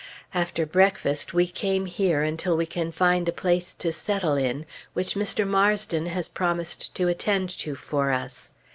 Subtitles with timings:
[0.33, 5.13] After breakfast we came here until we can find a place to settle in, which
[5.13, 5.45] Mr.
[5.47, 8.51] Marsden has promised to attend to for us.